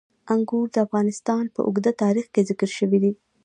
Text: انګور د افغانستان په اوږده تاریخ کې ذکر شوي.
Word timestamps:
انګور 0.33 0.67
د 0.75 0.77
افغانستان 0.85 1.43
په 1.55 1.59
اوږده 1.67 1.91
تاریخ 2.03 2.25
کې 2.33 2.41
ذکر 2.49 2.69
شوي. 2.77 3.11